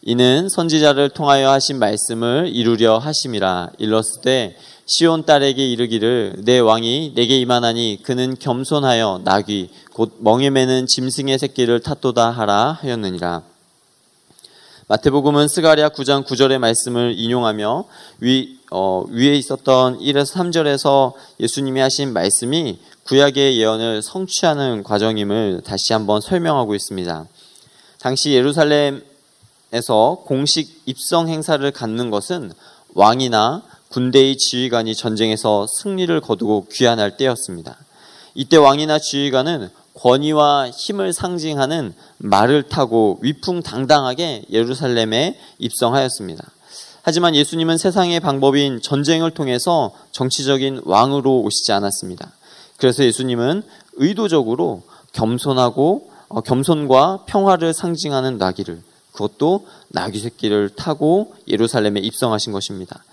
이는 0.00 0.48
선지자를 0.48 1.10
통하여 1.10 1.50
하신 1.50 1.78
말씀을 1.78 2.48
이루려 2.50 2.96
하심이라 2.96 3.72
일렀을 3.76 4.22
때 4.22 4.56
시온 4.86 5.26
딸에게 5.26 5.70
이르기를 5.70 6.36
내 6.46 6.60
왕이 6.60 7.12
내게 7.14 7.38
임하나니 7.38 7.98
그는 8.02 8.36
겸손하여 8.38 9.20
나귀 9.24 9.68
곧 9.92 10.16
멍에 10.20 10.48
매는 10.48 10.86
짐승의 10.86 11.38
새끼를 11.38 11.80
탓도다 11.80 12.30
하라 12.30 12.78
하였느니라. 12.80 13.51
마태복음은 14.92 15.48
스가랴 15.48 15.88
9장 15.88 16.26
9절의 16.26 16.58
말씀을 16.58 17.14
인용하며 17.16 17.84
위, 18.20 18.58
어, 18.70 19.06
위에 19.08 19.34
있었던 19.36 19.98
1에서 20.00 20.34
3절에서 20.34 21.14
예수님이 21.40 21.80
하신 21.80 22.12
말씀이 22.12 22.78
구약의 23.04 23.58
예언을 23.58 24.02
성취하는 24.02 24.82
과정임을 24.82 25.62
다시 25.64 25.94
한번 25.94 26.20
설명하고 26.20 26.74
있습니다. 26.74 27.24
당시 28.00 28.32
예루살렘에서 28.32 29.02
공식 30.26 30.82
입성 30.84 31.30
행사를 31.30 31.70
갖는 31.70 32.10
것은 32.10 32.52
왕이나 32.92 33.62
군대의 33.88 34.36
지휘관이 34.36 34.94
전쟁에서 34.94 35.66
승리를 35.68 36.20
거두고 36.20 36.66
귀환할 36.70 37.16
때였습니다. 37.16 37.78
이때 38.34 38.58
왕이나 38.58 38.98
지휘관은 38.98 39.70
권위와 39.94 40.70
힘을 40.70 41.12
상징하는 41.12 41.94
말을 42.18 42.64
타고 42.64 43.18
위풍당당하게 43.20 44.46
예루살렘에 44.50 45.38
입성하였습니다. 45.58 46.44
하지만 47.02 47.34
예수님은 47.34 47.78
세상의 47.78 48.20
방법인 48.20 48.80
전쟁을 48.80 49.32
통해서 49.32 49.92
정치적인 50.12 50.82
왕으로 50.84 51.40
오시지 51.40 51.72
않았습니다. 51.72 52.30
그래서 52.76 53.04
예수님은 53.04 53.62
의도적으로 53.94 54.82
겸손하고 55.12 56.10
어, 56.28 56.40
겸손과 56.40 57.24
평화를 57.26 57.74
상징하는 57.74 58.38
나귀를 58.38 58.82
그것도 59.12 59.66
나귀 59.88 60.18
새끼를 60.18 60.70
타고 60.70 61.34
예루살렘에 61.46 62.00
입성하신 62.00 62.52
것입니다. 62.52 63.04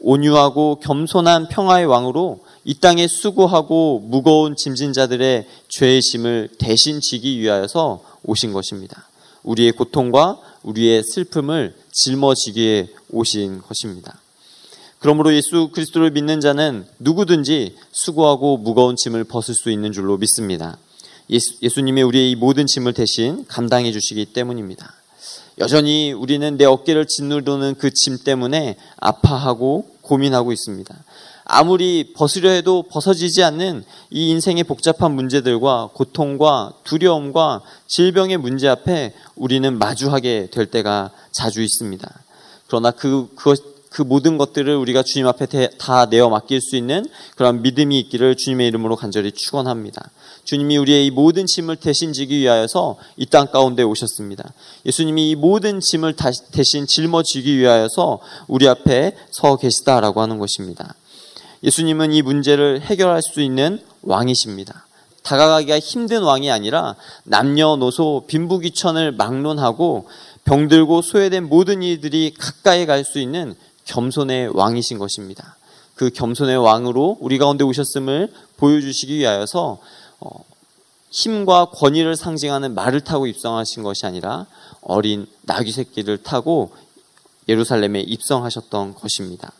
온유하고 0.00 0.80
겸손한 0.80 1.48
평화의 1.48 1.86
왕으로 1.86 2.40
이 2.68 2.74
땅에 2.74 3.06
수고하고 3.06 4.00
무거운 4.00 4.56
짐진 4.56 4.92
자들의 4.92 5.46
죄의 5.68 6.02
짐을 6.02 6.48
대신 6.58 7.00
지기 7.00 7.38
위하여서 7.38 8.02
오신 8.24 8.52
것입니다. 8.52 9.08
우리의 9.44 9.70
고통과 9.70 10.40
우리의 10.64 11.04
슬픔을 11.04 11.76
짊어지기에 11.92 12.88
오신 13.12 13.62
것입니다. 13.62 14.18
그러므로 14.98 15.32
예수 15.32 15.68
그리스도를 15.72 16.10
믿는 16.10 16.40
자는 16.40 16.84
누구든지 16.98 17.76
수고하고 17.92 18.56
무거운 18.56 18.96
짐을 18.96 19.22
벗을 19.22 19.54
수 19.54 19.70
있는 19.70 19.92
줄로 19.92 20.16
믿습니다. 20.16 20.76
예수, 21.30 21.80
님이 21.80 22.02
우리의 22.02 22.32
이 22.32 22.34
모든 22.34 22.66
짐을 22.66 22.94
대신 22.94 23.44
감당해 23.46 23.92
주시기 23.92 24.26
때문입니다. 24.26 24.92
여전히 25.58 26.12
우리는 26.12 26.56
내 26.56 26.64
어깨를 26.64 27.06
짓누르는 27.06 27.76
그 27.76 27.90
짐 27.94 28.18
때문에 28.24 28.76
아파하고 28.96 29.86
고민하고 30.02 30.52
있습니다. 30.52 30.94
아무리 31.48 32.12
벗으려 32.12 32.50
해도 32.50 32.82
벗어지지 32.82 33.44
않는 33.44 33.84
이 34.10 34.30
인생의 34.30 34.64
복잡한 34.64 35.14
문제들과 35.14 35.90
고통과 35.94 36.72
두려움과 36.82 37.62
질병의 37.86 38.38
문제 38.38 38.66
앞에 38.68 39.14
우리는 39.36 39.78
마주하게 39.78 40.48
될 40.50 40.66
때가 40.66 41.10
자주 41.30 41.62
있습니다. 41.62 42.10
그러나 42.66 42.90
그, 42.90 43.28
그, 43.36 43.54
그 43.90 44.02
모든 44.02 44.38
것들을 44.38 44.74
우리가 44.74 45.04
주님 45.04 45.28
앞에 45.28 45.70
다 45.78 46.06
내어 46.06 46.28
맡길 46.30 46.60
수 46.60 46.74
있는 46.74 47.06
그런 47.36 47.62
믿음이 47.62 47.96
있기를 48.00 48.34
주님의 48.36 48.66
이름으로 48.66 48.96
간절히 48.96 49.30
축원합니다. 49.30 50.10
주님이 50.42 50.78
우리의 50.78 51.06
이 51.06 51.10
모든 51.12 51.46
짐을 51.46 51.76
대신 51.76 52.12
지기 52.12 52.38
위하여서 52.38 52.96
이 53.16 53.26
땅 53.26 53.46
가운데 53.52 53.84
오셨습니다. 53.84 54.52
예수님이 54.84 55.30
이 55.30 55.34
모든 55.36 55.78
짐을 55.80 56.16
대신 56.50 56.86
짊어지기 56.88 57.56
위하여서 57.56 58.18
우리 58.48 58.66
앞에 58.66 59.16
서 59.30 59.56
계시다라고 59.56 60.20
하는 60.20 60.38
것입니다. 60.38 60.94
예수님은 61.66 62.12
이 62.12 62.22
문제를 62.22 62.80
해결할 62.80 63.20
수 63.22 63.40
있는 63.40 63.82
왕이십니다. 64.02 64.86
다가가기가 65.24 65.80
힘든 65.80 66.22
왕이 66.22 66.50
아니라 66.50 66.94
남녀노소 67.24 68.24
빈부귀천을 68.28 69.12
막론하고 69.12 70.08
병들고 70.44 71.02
소외된 71.02 71.48
모든 71.48 71.82
이들이 71.82 72.34
가까이 72.38 72.86
갈 72.86 73.04
수 73.04 73.18
있는 73.18 73.56
겸손의 73.86 74.56
왕이신 74.56 74.98
것입니다. 74.98 75.56
그 75.96 76.10
겸손의 76.10 76.56
왕으로 76.56 77.18
우리 77.20 77.38
가운데 77.38 77.64
오셨음을 77.64 78.32
보여주시기 78.56 79.16
위하여서 79.18 79.78
어, 80.20 80.44
힘과 81.10 81.70
권위를 81.70 82.14
상징하는 82.14 82.74
말을 82.74 83.00
타고 83.00 83.26
입성하신 83.26 83.82
것이 83.82 84.06
아니라 84.06 84.46
어린 84.82 85.26
나귀 85.42 85.72
새끼를 85.72 86.18
타고 86.18 86.72
예루살렘에 87.48 88.00
입성하셨던 88.00 88.94
것입니다. 88.94 89.52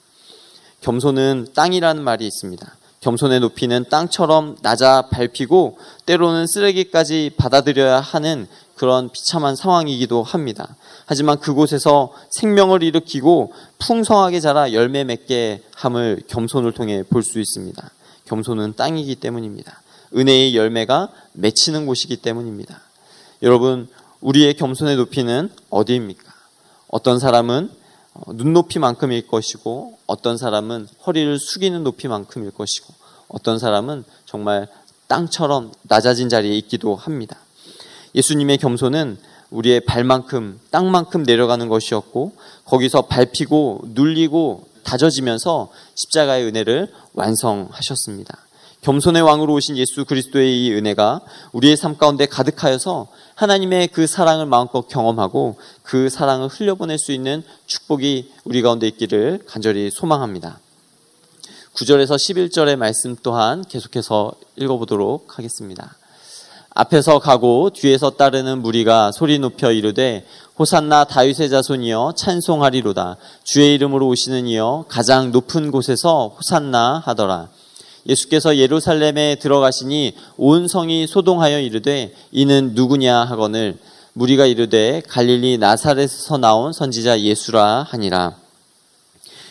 겸손은 0.81 1.49
땅이라는 1.55 2.03
말이 2.03 2.27
있습니다. 2.27 2.77
겸손의 3.01 3.41
높이는 3.41 3.85
땅처럼 3.89 4.57
낮아 4.63 5.09
밟히고 5.11 5.79
때로는 6.07 6.47
쓰레기까지 6.47 7.33
받아들여야 7.37 8.01
하는 8.01 8.49
그런 8.75 9.11
비참한 9.11 9.57
상황이기도 9.57 10.23
합니다. 10.23 10.77
하지만 11.07 11.39
그곳에서 11.39 12.13
생명을 12.31 12.83
일으키고 12.83 13.53
풍성하게 13.79 14.41
자라 14.41 14.73
열매 14.73 15.05
맺게 15.05 15.63
함을 15.75 16.23
겸손을 16.27 16.73
통해 16.73 17.03
볼 17.09 17.23
수 17.23 17.39
있습니다. 17.39 17.91
겸손은 18.27 18.75
땅이기 18.77 19.17
때문입니다. 19.17 19.83
은혜의 20.15 20.57
열매가 20.57 21.09
맺히는 21.33 21.87
곳이기 21.87 22.17
때문입니다. 22.17 22.81
여러분, 23.43 23.89
우리의 24.21 24.55
겸손의 24.55 24.97
높이는 24.97 25.51
어디입니까? 25.71 26.25
어떤 26.89 27.19
사람은 27.19 27.71
어, 27.71 27.77
눈높이만큼일 28.29 29.27
것이고 29.27 29.99
어떤 30.07 30.37
사람은 30.37 30.89
허리를 31.07 31.39
숙이는 31.39 31.85
높이만큼일 31.85 32.51
것이고 32.51 32.95
어떤 33.29 33.59
사람은 33.59 34.05
정말 34.25 34.69
땅처럼 35.09 35.73
낮아진 35.83 36.29
자리에 36.29 36.57
있기도 36.59 36.97
합니다. 36.97 37.39
예수님의 38.15 38.59
겸손은 38.59 39.19
우리의 39.51 39.81
발만큼 39.81 40.61
땅만큼 40.71 41.23
내려가는 41.23 41.69
것이었고 41.69 42.33
거기서 42.65 43.03
밟히고 43.03 43.83
눌리고 43.89 44.67
다져지면서 44.83 45.71
십자가의 45.95 46.47
은혜를 46.47 46.93
완성하셨습니다. 47.15 48.46
겸손의 48.87 49.21
왕으로 49.21 49.53
오신 49.55 49.77
예수 49.79 50.05
그리스도의 50.05 50.65
이 50.65 50.73
은혜가 50.73 51.21
우리의 51.51 51.77
삶 51.77 51.99
가운데 51.99 52.25
가득하여서 52.27 53.09
하나님의 53.35 53.89
그 53.89 54.07
사랑을 54.07 54.47
마음껏 54.47 54.87
경험하고 54.87 55.59
그 55.83 56.09
사랑을 56.09 56.47
흘려보낼 56.47 56.97
수 56.97 57.11
있는 57.11 57.43
축복이 57.67 58.31
우리 58.45 58.63
가운데 58.63 58.87
있기를 58.87 59.43
간절히 59.45 59.91
소망합니다. 59.91 60.61
9절에서 61.75 62.15
11절의 62.15 62.77
말씀 62.77 63.17
또한 63.25 63.65
계속해서 63.65 64.35
읽어보도록 64.55 65.37
하겠습니다. 65.37 65.97
앞에서 66.71 67.19
가고 67.19 67.71
뒤에서 67.71 68.11
따르는 68.11 68.63
무리가 68.63 69.11
소리 69.11 69.41
높여 69.41 69.73
이르되 69.73 70.25
호산나 70.61 71.07
다윗의 71.07 71.51
자손이여 71.51 72.15
찬송하리로다 72.17 73.17
주의 73.43 73.75
이름으로 73.75 74.07
오시는 74.07 74.47
이여 74.47 74.85
가장 74.87 75.33
높은 75.33 75.73
곳에서 75.73 76.37
호산나 76.37 77.03
하더라 77.05 77.49
예수께서 78.09 78.57
예루살렘에 78.57 79.37
들어가시니 79.37 80.15
온 80.37 80.69
성이 80.69 81.07
소동하여 81.07 81.61
이르되 81.61 82.15
이는 82.33 82.73
누구냐 82.75 83.25
하거늘 83.25 83.77
무리가 84.13 84.47
이르되 84.47 85.03
갈릴리 85.09 85.59
나사렛에서 85.59 86.39
나온 86.39 86.73
선지자 86.73 87.21
예수라 87.21 87.87
하니라. 87.91 88.37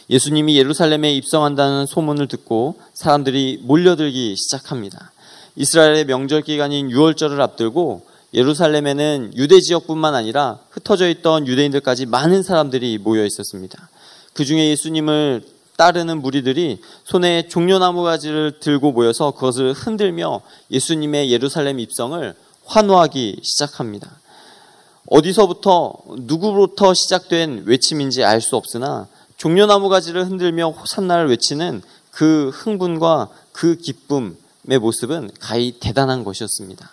예수님이 0.09 0.57
예루살렘에 0.57 1.13
입성한다는 1.15 1.85
소문을 1.85 2.27
듣고 2.27 2.75
사람들이 2.93 3.61
몰려들기 3.63 4.35
시작합니다. 4.35 5.11
이스라엘의 5.55 6.05
명절 6.05 6.41
기간인 6.41 6.89
6월절을 6.89 7.39
앞들고 7.39 8.05
예루살렘에는 8.33 9.33
유대 9.35 9.59
지역뿐만 9.61 10.13
아니라 10.13 10.59
흩어져 10.71 11.09
있던 11.09 11.47
유대인들까지 11.47 12.05
많은 12.05 12.43
사람들이 12.43 12.97
모여 12.97 13.25
있었습니다. 13.25 13.89
그 14.33 14.43
중에 14.45 14.69
예수님을 14.69 15.43
따르는 15.77 16.21
무리들이 16.21 16.81
손에 17.03 17.47
종려나무 17.47 18.03
가지를 18.03 18.59
들고 18.59 18.91
모여서 18.91 19.31
그것을 19.31 19.73
흔들며 19.73 20.41
예수님의 20.71 21.31
예루살렘 21.31 21.79
입성을 21.79 22.33
환호하기 22.65 23.39
시작합니다. 23.43 24.11
어디서부터 25.07 25.93
누구부터 26.21 26.93
시작된 26.93 27.63
외침인지 27.65 28.23
알 28.23 28.41
수 28.41 28.55
없으나 28.55 29.07
종려나무 29.37 29.89
가지를 29.89 30.25
흔들며 30.25 30.69
호산나를 30.69 31.29
외치는 31.29 31.81
그 32.09 32.49
흥분과 32.53 33.29
그 33.51 33.75
기쁨의 33.75 34.79
모습은 34.79 35.31
가히 35.39 35.73
대단한 35.79 36.23
것이었습니다. 36.23 36.89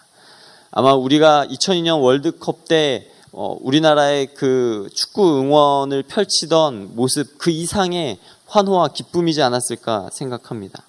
아마 0.73 0.95
우리가 0.95 1.47
2002년 1.47 2.03
월드컵 2.03 2.67
때 2.67 3.09
어, 3.35 3.57
우리나라의 3.61 4.35
그 4.35 4.89
축구 4.93 5.39
응원을 5.39 6.03
펼치던 6.03 6.97
모습 6.97 7.39
그 7.39 7.51
이상의 7.51 8.19
환호와 8.53 8.89
기쁨이지 8.89 9.41
않았을까 9.41 10.11
생각합니다. 10.13 10.83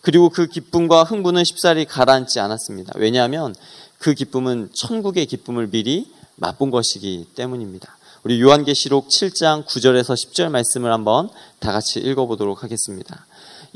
그리고 0.00 0.30
그 0.30 0.46
기쁨과 0.46 1.04
흥분은 1.04 1.44
쉽사리 1.44 1.84
가라앉지 1.84 2.40
않았습니다. 2.40 2.94
왜냐하면 2.96 3.54
그 3.98 4.14
기쁨은 4.14 4.70
천국의 4.74 5.26
기쁨을 5.26 5.68
미리 5.68 6.10
맛본 6.36 6.70
것이기 6.70 7.26
때문입니다. 7.34 7.96
우리 8.22 8.40
요한계시록 8.40 9.08
7장 9.08 9.66
9절에서 9.66 10.14
10절 10.14 10.48
말씀을 10.48 10.90
한번 10.90 11.28
다 11.58 11.72
같이 11.72 12.00
읽어보도록 12.00 12.62
하겠습니다. 12.64 13.26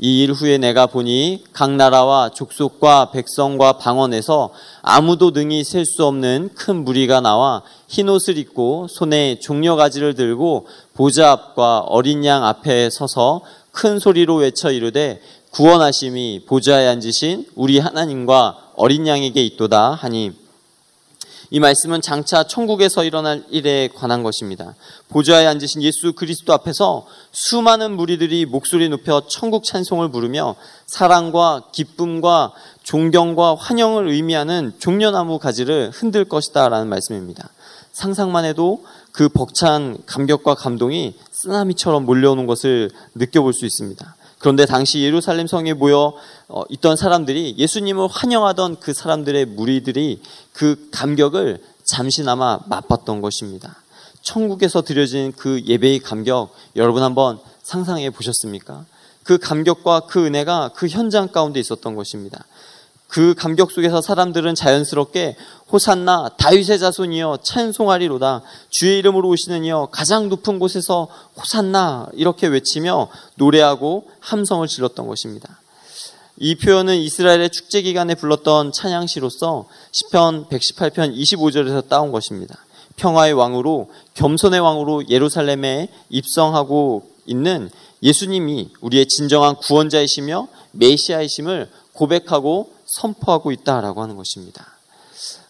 이 0.03 0.23
일 0.23 0.31
후에 0.31 0.57
내가 0.57 0.87
보니 0.87 1.43
각 1.53 1.71
나라와 1.75 2.29
족속과 2.29 3.11
백성과 3.11 3.73
방언에서 3.73 4.51
아무도 4.81 5.29
능히 5.29 5.63
셀 5.63 5.85
수 5.85 6.05
없는 6.05 6.49
큰 6.55 6.83
무리가 6.83 7.21
나와 7.21 7.61
흰 7.91 8.07
옷을 8.07 8.37
입고 8.37 8.87
손에 8.89 9.39
종려가지를 9.39 10.15
들고 10.15 10.65
보좌 10.93 11.31
앞과 11.31 11.79
어린 11.79 12.23
양 12.23 12.45
앞에 12.45 12.89
서서 12.89 13.41
큰 13.73 13.99
소리로 13.99 14.35
외쳐 14.35 14.71
이르되 14.71 15.21
구원하심이 15.51 16.45
보좌에 16.45 16.87
앉으신 16.87 17.47
우리 17.55 17.79
하나님과 17.79 18.71
어린 18.77 19.07
양에게 19.07 19.43
있도다 19.43 19.91
하니 19.91 20.31
이 21.53 21.59
말씀은 21.59 21.99
장차 21.99 22.43
천국에서 22.43 23.03
일어날 23.03 23.43
일에 23.49 23.89
관한 23.89 24.23
것입니다. 24.23 24.73
보좌에 25.09 25.45
앉으신 25.47 25.83
예수 25.83 26.13
그리스도 26.13 26.53
앞에서 26.53 27.05
수많은 27.33 27.97
무리들이 27.97 28.45
목소리 28.45 28.87
높여 28.87 29.23
천국 29.27 29.65
찬송을 29.65 30.11
부르며 30.11 30.55
사랑과 30.87 31.63
기쁨과 31.73 32.53
존경과 32.83 33.55
환영을 33.55 34.07
의미하는 34.07 34.71
종려나무 34.79 35.39
가지를 35.39 35.91
흔들 35.93 36.23
것이다라는 36.23 36.87
말씀입니다. 36.87 37.49
상상만 37.91 38.45
해도 38.45 38.83
그 39.11 39.29
벅찬 39.29 39.97
감격과 40.05 40.55
감동이 40.55 41.15
쓰나미처럼 41.31 42.05
몰려오는 42.05 42.45
것을 42.45 42.89
느껴볼 43.15 43.53
수 43.53 43.65
있습니다. 43.65 44.15
그런데 44.39 44.65
당시 44.65 45.01
예루살렘 45.01 45.45
성에 45.45 45.73
모여 45.73 46.13
어, 46.47 46.63
있던 46.69 46.95
사람들이 46.95 47.55
예수님을 47.57 48.07
환영하던 48.07 48.79
그 48.79 48.93
사람들의 48.93 49.45
무리들이 49.45 50.21
그 50.51 50.89
감격을 50.91 51.61
잠시나마 51.83 52.59
맛봤던 52.65 53.21
것입니다. 53.21 53.75
천국에서 54.23 54.81
드려진 54.81 55.31
그 55.35 55.61
예배의 55.61 55.99
감격 55.99 56.53
여러분 56.75 57.03
한번 57.03 57.39
상상해 57.61 58.09
보셨습니까? 58.09 58.85
그 59.23 59.37
감격과 59.37 60.01
그 60.07 60.25
은혜가 60.25 60.71
그 60.75 60.87
현장 60.87 61.27
가운데 61.27 61.59
있었던 61.59 61.95
것입니다. 61.95 62.45
그 63.11 63.33
감격 63.37 63.71
속에서 63.71 63.99
사람들은 64.01 64.55
자연스럽게 64.55 65.35
호산나 65.69 66.29
다윗의 66.37 66.79
자손이여 66.79 67.39
찬송하리로다 67.43 68.41
주의 68.69 68.99
이름으로 68.99 69.27
오시는 69.27 69.65
이여 69.65 69.89
가장 69.91 70.29
높은 70.29 70.59
곳에서 70.59 71.09
호산나 71.35 72.07
이렇게 72.13 72.47
외치며 72.47 73.09
노래하고 73.35 74.07
함성을 74.21 74.65
질렀던 74.65 75.07
것입니다. 75.07 75.59
이 76.37 76.55
표현은 76.55 76.95
이스라엘의 76.99 77.49
축제 77.49 77.81
기간에 77.81 78.15
불렀던 78.15 78.71
찬양시로서 78.71 79.65
시편 79.91 80.45
118편 80.45 81.13
25절에서 81.13 81.89
따온 81.89 82.13
것입니다. 82.13 82.55
평화의 82.95 83.33
왕으로 83.33 83.91
겸손의 84.13 84.61
왕으로 84.61 85.09
예루살렘에 85.09 85.89
입성하고 86.09 87.09
있는 87.25 87.69
예수님이 88.01 88.71
우리의 88.79 89.07
진정한 89.07 89.57
구원자이시며 89.57 90.47
메시아이심을 90.71 91.69
고백하고 91.91 92.71
선포하고 92.91 93.51
있다라고 93.51 94.01
하는 94.01 94.15
것입니다. 94.15 94.67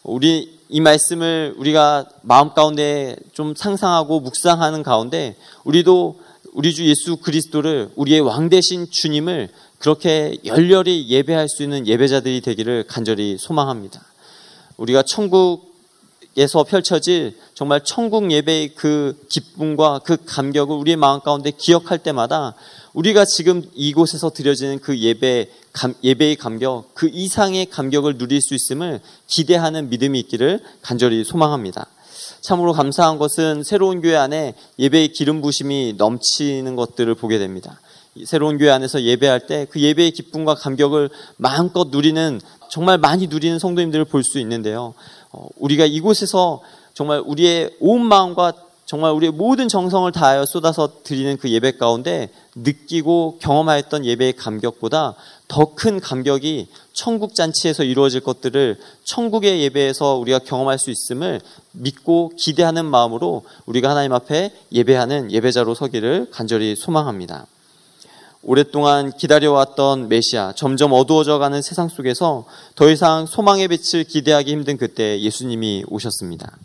우리 0.03 0.59
이 0.69 0.79
말씀을 0.79 1.55
우리가 1.57 2.05
마음 2.21 2.53
가운데 2.53 3.15
좀 3.33 3.55
상상하고 3.55 4.19
묵상하는 4.19 4.83
가운데 4.83 5.35
우리도 5.63 6.19
우리 6.53 6.73
주 6.73 6.85
예수 6.85 7.17
그리스도를 7.17 7.91
우리의 7.95 8.21
왕 8.21 8.49
대신 8.49 8.89
주님을 8.89 9.49
그렇게 9.79 10.37
열렬히 10.45 11.07
예배할 11.07 11.47
수 11.49 11.63
있는 11.63 11.87
예배자들이 11.87 12.41
되기를 12.41 12.85
간절히 12.87 13.37
소망합니다. 13.39 14.03
우리가 14.77 15.03
천국 15.03 15.70
에서 16.37 16.63
펼쳐질 16.63 17.35
정말 17.53 17.83
천국 17.83 18.31
예배의 18.31 18.73
그 18.75 19.17
기쁨과 19.27 19.99
그 20.05 20.15
감격을 20.25 20.75
우리의 20.77 20.95
마음 20.95 21.19
가운데 21.19 21.51
기억할 21.51 21.97
때마다 21.99 22.55
우리가 22.93 23.25
지금 23.25 23.63
이곳에서 23.73 24.29
드려지는 24.29 24.79
그 24.79 24.97
예배, 24.97 25.49
감, 25.73 25.93
예배의 26.03 26.37
감격, 26.37 26.93
그 26.93 27.09
이상의 27.11 27.65
감격을 27.65 28.17
누릴 28.17 28.41
수 28.41 28.53
있음을 28.53 29.01
기대하는 29.27 29.89
믿음이 29.89 30.19
있기를 30.21 30.61
간절히 30.81 31.23
소망합니다. 31.25 31.87
참으로 32.39 32.71
감사한 32.73 33.17
것은 33.17 33.63
새로운 33.63 34.01
교회 34.01 34.15
안에 34.15 34.55
예배의 34.79 35.09
기름 35.09 35.41
부심이 35.41 35.95
넘치는 35.97 36.75
것들을 36.77 37.13
보게 37.15 37.39
됩니다. 37.39 37.79
새로운 38.25 38.57
교회 38.57 38.71
안에서 38.71 39.03
예배할 39.03 39.47
때 39.47 39.67
그 39.69 39.79
예배의 39.79 40.11
기쁨과 40.11 40.55
감격을 40.55 41.09
마음껏 41.37 41.87
누리는 41.91 42.41
정말 42.69 42.97
많이 42.97 43.27
누리는 43.27 43.57
성도님들을 43.59 44.05
볼 44.05 44.23
수 44.23 44.39
있는데요. 44.39 44.93
어, 45.31 45.47
우리가 45.57 45.85
이곳에서 45.85 46.61
정말 46.93 47.21
우리의 47.25 47.75
온 47.79 48.05
마음과 48.05 48.53
정말 48.85 49.13
우리의 49.13 49.31
모든 49.31 49.69
정성을 49.69 50.11
다하여 50.11 50.45
쏟아서 50.45 51.03
드리는 51.03 51.37
그 51.37 51.49
예배 51.49 51.77
가운데 51.77 52.29
느끼고 52.55 53.37
경험하였던 53.39 54.05
예배의 54.05 54.33
감격보다 54.33 55.15
더 55.47 55.75
큰 55.75 55.99
감격이 55.99 56.67
천국 56.93 57.33
잔치에서 57.33 57.83
이루어질 57.83 58.19
것들을 58.19 58.77
천국의 59.03 59.61
예배에서 59.63 60.15
우리가 60.15 60.39
경험할 60.39 60.77
수 60.77 60.91
있음을 60.91 61.41
믿고 61.71 62.31
기대하는 62.37 62.85
마음으로 62.85 63.43
우리가 63.65 63.89
하나님 63.89 64.13
앞에 64.13 64.53
예배하는 64.71 65.31
예배자로 65.31 65.73
서기를 65.73 66.27
간절히 66.31 66.75
소망합니다. 66.75 67.47
오랫동안 68.43 69.11
기다려왔던 69.11 70.09
메시아, 70.09 70.53
점점 70.55 70.93
어두워져 70.93 71.37
가는 71.37 71.61
세상 71.61 71.89
속에서 71.89 72.45
더 72.75 72.89
이상 72.89 73.27
소망의 73.27 73.67
빛을 73.67 74.03
기대하기 74.03 74.51
힘든 74.51 74.77
그때 74.77 75.21
예수님이 75.21 75.85
오셨습니다. 75.87 76.57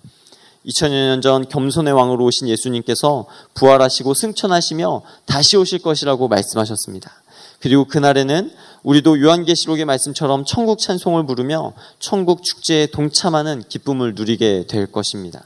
2000여 0.66 0.90
년전 0.90 1.48
겸손의 1.48 1.92
왕으로 1.92 2.24
오신 2.24 2.48
예수님께서 2.48 3.26
부활하시고 3.54 4.14
승천하시며 4.14 5.02
다시 5.26 5.56
오실 5.56 5.80
것이라고 5.80 6.28
말씀하셨습니다. 6.28 7.12
그리고 7.60 7.84
그날에는 7.84 8.50
우리도 8.82 9.20
요한계시록의 9.20 9.84
말씀처럼 9.84 10.44
천국 10.44 10.78
찬송을 10.78 11.26
부르며 11.26 11.72
천국 11.98 12.42
축제에 12.42 12.86
동참하는 12.86 13.62
기쁨을 13.68 14.14
누리게 14.14 14.66
될 14.66 14.90
것입니다. 14.90 15.42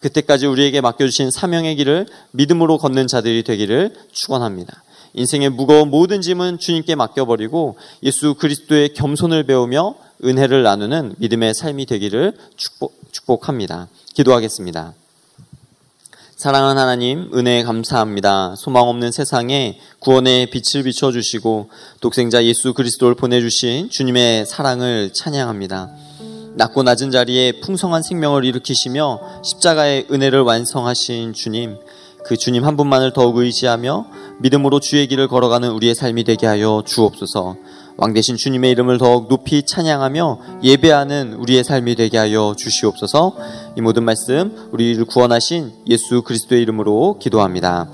그때까지 0.00 0.46
우리에게 0.46 0.80
맡겨주신 0.80 1.30
사명의 1.30 1.76
길을 1.76 2.06
믿음으로 2.32 2.78
걷는 2.78 3.06
자들이 3.06 3.44
되기를 3.44 3.94
축원합니다. 4.12 4.82
인생의 5.14 5.50
무거운 5.50 5.90
모든 5.90 6.20
짐은 6.20 6.58
주님께 6.58 6.94
맡겨버리고 6.94 7.76
예수 8.02 8.34
그리스도의 8.34 8.94
겸손을 8.94 9.44
배우며 9.44 9.94
은혜를 10.24 10.62
나누는 10.62 11.14
믿음의 11.18 11.54
삶이 11.54 11.86
되기를 11.86 12.34
축복, 12.56 12.94
축복 13.12 13.48
합니다. 13.48 13.88
기도하겠습니다. 14.14 14.94
사랑하는 16.36 16.80
하나님, 16.80 17.30
은혜에 17.34 17.64
감사합니다. 17.64 18.54
소망 18.56 18.88
없는 18.88 19.12
세상에 19.12 19.78
구원의 19.98 20.48
빛을 20.50 20.84
비춰주시고 20.84 21.68
독생자 22.00 22.42
예수 22.44 22.72
그리스도를 22.72 23.14
보내주신 23.14 23.90
주님의 23.90 24.46
사랑을 24.46 25.12
찬양합니다. 25.12 25.90
낮고 26.54 26.82
낮은 26.82 27.10
자리에 27.10 27.60
풍성한 27.60 28.02
생명을 28.02 28.44
일으키시며 28.44 29.42
십자가의 29.44 30.06
은혜를 30.10 30.40
완성하신 30.40 31.34
주님, 31.34 31.76
그 32.24 32.36
주님 32.36 32.64
한 32.64 32.76
분만을 32.76 33.12
더욱 33.12 33.36
의지하며 33.36 34.06
믿음으로 34.40 34.80
주의 34.80 35.06
길을 35.06 35.28
걸어가는 35.28 35.70
우리의 35.70 35.94
삶이 35.94 36.24
되게 36.24 36.46
하여 36.46 36.82
주옵소서. 36.84 37.56
왕 37.96 38.14
대신 38.14 38.36
주님의 38.36 38.70
이름을 38.70 38.96
더욱 38.98 39.28
높이 39.28 39.62
찬양하며 39.62 40.38
예배하는 40.62 41.34
우리의 41.34 41.64
삶이 41.64 41.96
되게 41.96 42.16
하여 42.16 42.54
주시옵소서. 42.56 43.36
이 43.76 43.80
모든 43.82 44.04
말씀 44.04 44.68
우리를 44.72 45.04
구원하신 45.04 45.72
예수 45.86 46.22
그리스도의 46.22 46.62
이름으로 46.62 47.18
기도합니다. 47.20 47.88